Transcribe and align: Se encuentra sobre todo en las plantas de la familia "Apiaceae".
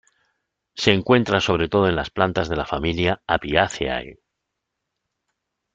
Se 0.73 0.93
encuentra 0.93 1.41
sobre 1.41 1.69
todo 1.69 1.87
en 1.87 1.95
las 1.95 2.09
plantas 2.09 2.49
de 2.49 2.55
la 2.55 2.65
familia 2.65 3.21
"Apiaceae". 3.27 4.17